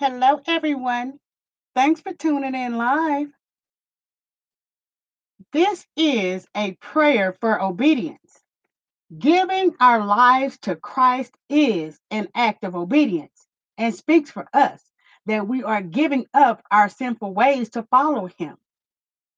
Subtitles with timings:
[0.00, 1.18] Hello, everyone.
[1.74, 3.28] Thanks for tuning in live.
[5.52, 8.40] This is a prayer for obedience.
[9.18, 14.82] Giving our lives to Christ is an act of obedience and speaks for us
[15.26, 18.56] that we are giving up our sinful ways to follow Him.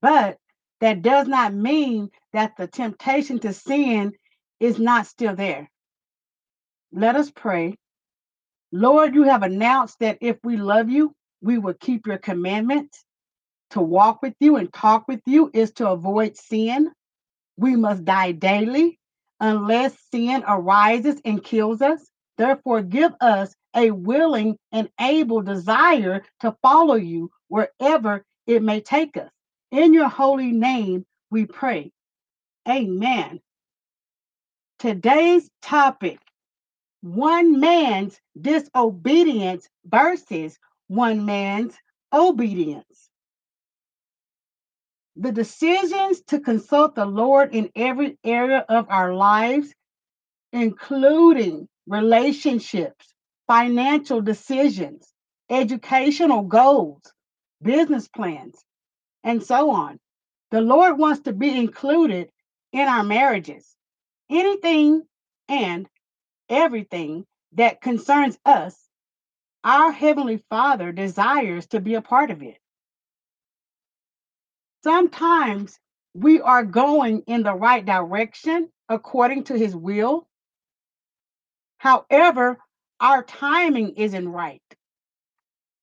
[0.00, 0.38] But
[0.80, 4.12] that does not mean that the temptation to sin
[4.60, 5.68] is not still there.
[6.92, 7.78] Let us pray.
[8.72, 13.04] Lord, you have announced that if we love you, we will keep your commandments.
[13.70, 16.90] To walk with you and talk with you is to avoid sin.
[17.56, 18.98] We must die daily
[19.40, 22.10] unless sin arises and kills us.
[22.38, 29.16] Therefore, give us a willing and able desire to follow you wherever it may take
[29.16, 29.30] us.
[29.70, 31.92] In your holy name, we pray.
[32.68, 33.40] Amen.
[34.78, 36.18] Today's topic
[37.02, 40.58] one man's disobedience versus
[40.88, 41.74] one man's
[42.12, 43.10] obedience.
[45.16, 49.74] The decisions to consult the Lord in every area of our lives,
[50.52, 53.14] including relationships,
[53.46, 55.12] financial decisions,
[55.50, 57.02] educational goals,
[57.62, 58.64] business plans,
[59.24, 59.98] and so on.
[60.50, 62.30] The Lord wants to be included
[62.72, 63.74] in our marriages.
[64.30, 65.02] Anything
[65.48, 65.86] and
[66.52, 68.76] everything that concerns us,
[69.64, 72.58] our Heavenly Father desires to be a part of it.
[74.84, 75.78] Sometimes
[76.14, 80.28] we are going in the right direction according to His will.
[81.78, 82.58] However,
[83.00, 84.62] our timing isn't right.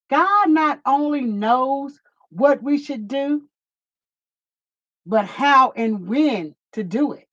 [0.10, 2.00] God not only knows
[2.32, 3.48] what we should do,
[5.08, 7.29] but how and when to do it.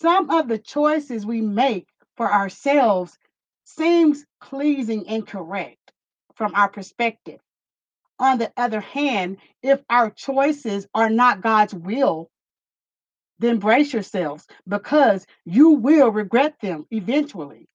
[0.00, 3.18] Some of the choices we make for ourselves
[3.64, 5.92] seems pleasing and correct
[6.36, 7.40] from our perspective.
[8.18, 12.30] On the other hand, if our choices are not God's will,
[13.38, 17.68] then brace yourselves because you will regret them eventually.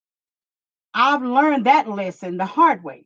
[0.95, 3.05] I've learned that lesson the hard way.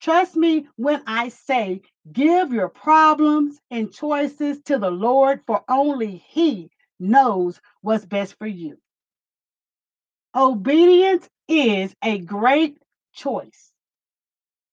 [0.00, 6.16] Trust me when I say, give your problems and choices to the Lord, for only
[6.16, 6.70] He
[7.00, 8.78] knows what's best for you.
[10.34, 12.78] Obedience is a great
[13.12, 13.72] choice.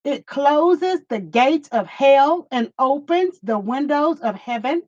[0.03, 4.83] It closes the gates of hell and opens the windows of heaven.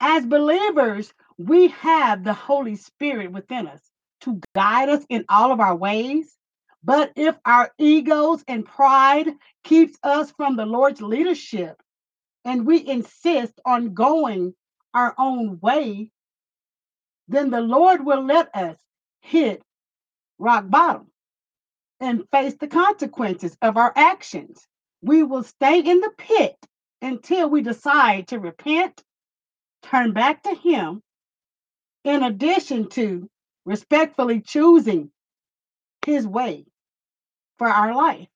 [0.00, 3.80] As believers, we have the Holy Spirit within us
[4.20, 6.36] to guide us in all of our ways.
[6.84, 9.30] But if our egos and pride
[9.64, 11.80] keeps us from the Lord's leadership
[12.44, 14.54] and we insist on going
[14.94, 16.10] our own way,
[17.28, 18.76] then the Lord will let us
[19.22, 19.62] hit
[20.38, 21.08] rock bottom
[22.00, 24.66] and face the consequences of our actions.
[25.02, 26.56] We will stay in the pit
[27.02, 29.02] until we decide to repent,
[29.82, 31.02] turn back to Him,
[32.04, 33.28] in addition to
[33.66, 35.10] respectfully choosing
[36.06, 36.66] His way
[37.58, 38.28] for our life.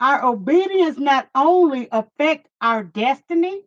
[0.00, 3.62] Our obedience not only affects our destiny,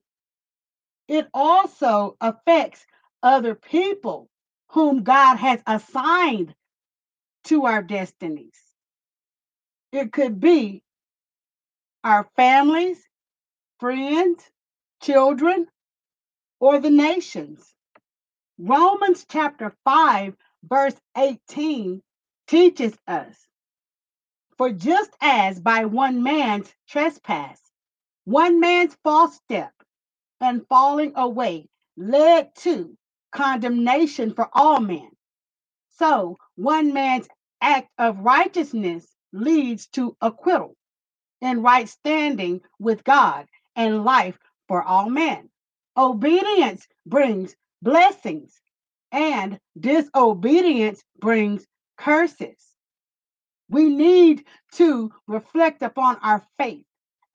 [1.07, 2.85] it also affects
[3.23, 4.29] other people
[4.69, 6.53] whom God has assigned
[7.45, 8.59] to our destinies.
[9.91, 10.83] It could be
[12.03, 13.01] our families,
[13.79, 14.43] friends,
[15.01, 15.67] children,
[16.59, 17.73] or the nations.
[18.59, 22.01] Romans chapter 5, verse 18
[22.47, 23.35] teaches us
[24.57, 27.61] For just as by one man's trespass,
[28.25, 29.71] one man's false step
[30.41, 31.67] and falling away
[31.97, 32.97] led to
[33.31, 35.09] condemnation for all men,
[35.91, 37.27] so one man's
[37.61, 40.75] act of righteousness leads to acquittal
[41.41, 44.37] and right standing with God and life
[44.67, 45.49] for all men.
[45.97, 48.53] Obedience brings blessings,
[49.11, 51.65] and disobedience brings
[51.97, 52.57] curses.
[53.69, 56.85] We need to reflect upon our faith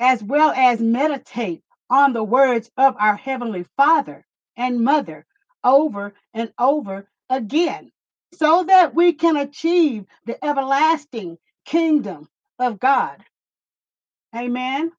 [0.01, 1.63] as well as meditate
[1.93, 4.27] on the words of our Heavenly Father
[4.59, 5.27] and Mother
[5.65, 7.93] over and over again
[8.35, 12.29] so that we can achieve the everlasting kingdom
[12.61, 13.25] of God.
[14.37, 14.93] Amen.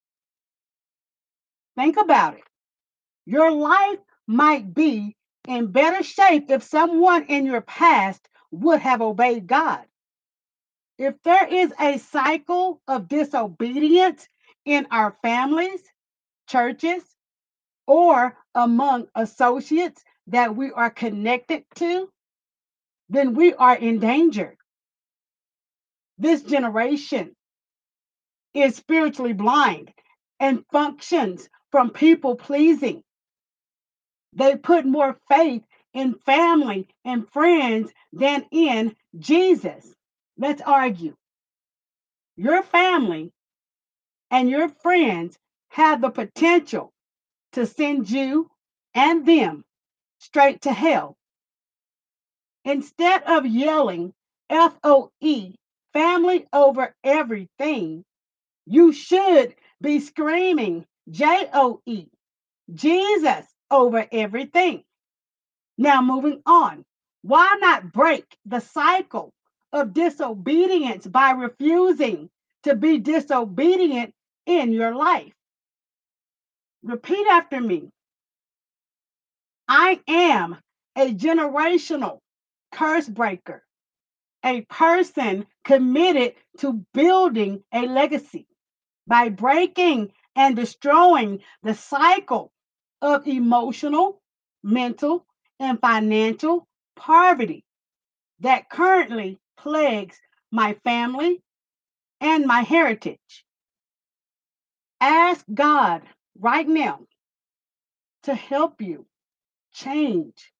[1.78, 2.44] Think about it.
[3.26, 5.16] Your life might be
[5.48, 9.84] in better shape if someone in your past would have obeyed God.
[11.00, 14.28] If there is a cycle of disobedience
[14.66, 15.82] in our families,
[16.48, 17.04] churches,
[17.88, 22.10] or among associates that we are connected to,
[23.10, 24.56] then we are in danger.
[26.18, 27.36] This generation
[28.54, 29.92] is spiritually blind
[30.40, 33.04] and functions from people pleasing.
[34.34, 35.64] They put more faith
[35.94, 39.86] in family and friends than in Jesus.
[40.38, 41.16] Let's argue.
[42.36, 43.32] Your family
[44.32, 45.38] and your friends
[45.74, 46.94] have the potential
[47.54, 48.50] to send you
[48.96, 49.66] and them
[50.20, 51.18] straight to hell.
[52.66, 54.14] Instead of yelling
[54.50, 55.54] FOE,
[55.94, 58.06] family over everything,
[58.66, 62.08] you should be screaming JOE,
[62.74, 64.84] Jesus over everything.
[65.78, 66.86] Now, moving on.
[67.24, 69.34] Why not break the cycle
[69.74, 72.30] of disobedience by refusing
[72.64, 74.14] to be disobedient
[74.46, 75.34] in your life?
[76.84, 77.90] Repeat after me.
[79.68, 80.58] I am
[80.98, 82.20] a generational
[82.72, 83.64] curse breaker,
[84.46, 88.48] a person committed to building a legacy
[89.08, 92.52] by breaking and destroying the cycle
[93.02, 94.22] of emotional,
[94.64, 95.26] mental,
[95.60, 97.64] and financial poverty
[98.42, 100.18] that currently plagues
[100.52, 101.42] my family
[102.22, 103.46] and my heritage.
[105.02, 106.04] Ask God
[106.40, 107.00] right now
[108.24, 109.06] to help you
[109.74, 110.52] change.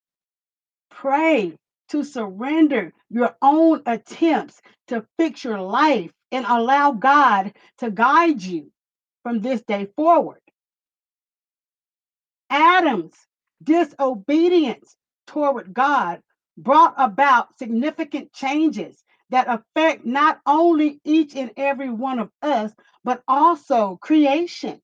[0.90, 1.56] Pray
[1.88, 8.70] to surrender your own attempts to fix your life and allow God to guide you
[9.22, 10.40] from this day forward.
[12.50, 13.14] Adam's
[13.62, 14.96] disobedience
[15.26, 16.20] toward God
[16.56, 22.72] brought about significant changes that affect not only each and every one of us,
[23.02, 24.80] but also creation.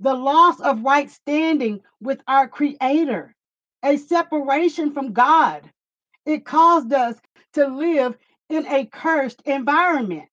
[0.00, 3.34] The loss of right standing with our Creator,
[3.82, 5.70] a separation from God.
[6.26, 7.16] It caused us
[7.54, 8.16] to live
[8.48, 10.28] in a cursed environment.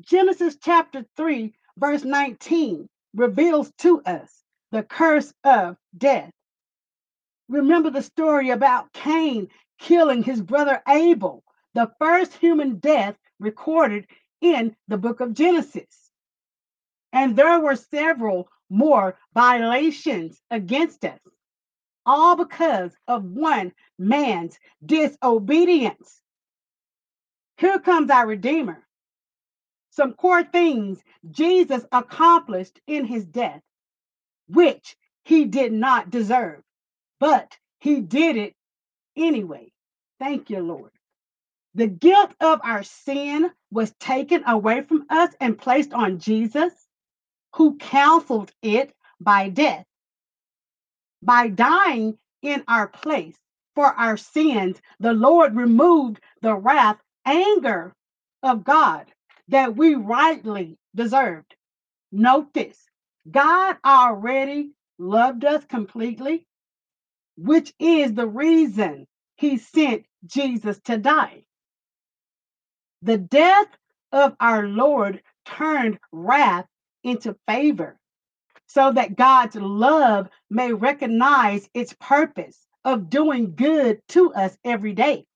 [0.00, 4.42] Genesis chapter 3, verse 19 reveals to us
[4.72, 6.30] the curse of death.
[7.48, 9.48] Remember the story about Cain
[9.78, 11.42] killing his brother Abel,
[11.74, 14.06] the first human death recorded
[14.40, 16.05] in the book of Genesis.
[17.12, 21.20] And there were several more violations against us,
[22.06, 26.22] all because of one man's disobedience.
[27.58, 28.86] Here comes our Redeemer.
[29.90, 31.00] Some core things
[31.30, 33.62] Jesus accomplished in his death,
[34.48, 36.62] which he did not deserve
[37.20, 38.54] but he did it
[39.16, 39.72] anyway.
[40.20, 40.92] Thank you, Lord.
[41.74, 46.72] The guilt of our sin was taken away from us and placed on Jesus,
[47.56, 49.86] who counseled it by death.
[51.22, 53.36] By dying in our place
[53.74, 57.94] for our sins, the Lord removed the wrath, anger
[58.42, 59.12] of God
[59.48, 61.54] that we rightly deserved.
[62.12, 62.78] Note this
[63.30, 66.46] God already loved us completely
[67.36, 69.06] which is the reason
[69.36, 71.44] he sent Jesus to die.
[73.02, 73.68] The death
[74.12, 76.66] of our Lord turned wrath
[77.06, 77.98] into favor
[78.66, 85.26] so that God's love may recognize its purpose of doing good to us every day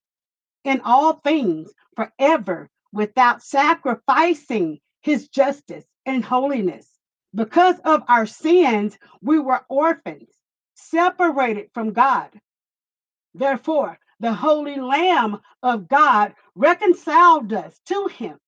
[0.65, 6.89] in all things forever without sacrificing his justice and holiness.
[7.35, 10.31] Because of our sins, we were orphans
[10.75, 12.31] separated from God.
[13.35, 18.39] Therefore, the Holy Lamb of God reconciled us to him.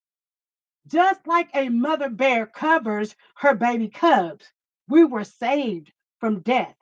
[0.88, 4.52] Just like a mother bear covers her baby cubs,
[4.88, 6.76] we were saved from death,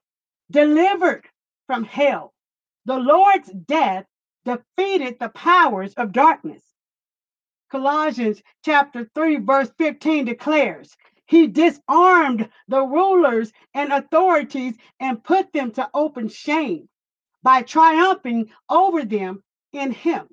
[0.51, 1.29] delivered
[1.67, 2.35] from hell.
[2.87, 4.07] The Lord's death
[4.45, 6.63] defeated the powers of darkness.
[7.71, 15.71] Colossians chapter 3, verse 15 declares, he disarmed the rulers and authorities and put them
[15.73, 16.89] to open shame
[17.43, 19.43] by triumphing over them
[19.73, 20.29] in him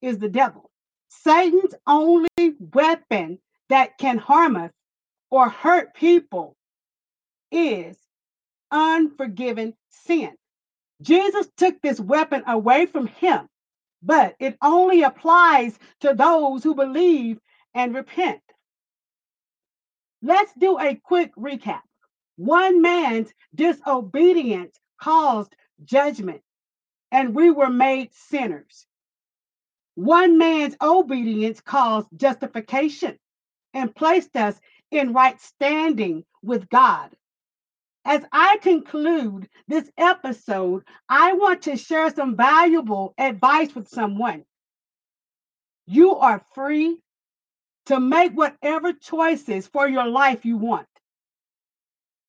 [0.00, 0.70] is the devil.
[1.08, 2.28] Satan's only
[2.72, 4.72] weapon that can harm us
[5.30, 6.56] or hurt people
[7.50, 7.96] is
[8.70, 10.34] unforgiven sin.
[11.02, 13.48] Jesus took this weapon away from him,
[14.02, 17.38] but it only applies to those who believe
[17.74, 18.40] and repent.
[20.22, 21.82] Let's do a quick recap.
[22.36, 26.42] One man's disobedience caused judgment,
[27.12, 28.86] and we were made sinners.
[29.96, 33.18] One man's obedience caused justification
[33.72, 34.60] and placed us
[34.90, 37.16] in right standing with God.
[38.04, 44.44] As I conclude this episode, I want to share some valuable advice with someone.
[45.86, 46.98] You are free
[47.86, 50.88] to make whatever choices for your life you want.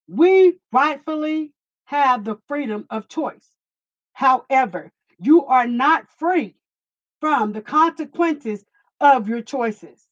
[0.08, 1.52] We rightfully
[1.84, 3.50] have the freedom of choice.
[4.14, 6.56] However, you are not free
[7.22, 8.66] from the consequences
[9.00, 10.08] of your choices.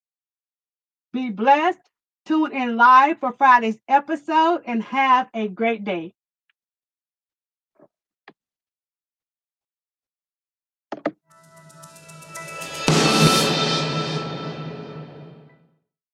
[1.13, 1.79] Be blessed.
[2.25, 6.13] Tune in live for Friday's episode and have a great day.